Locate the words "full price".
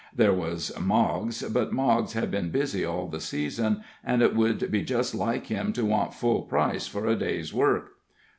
6.15-6.87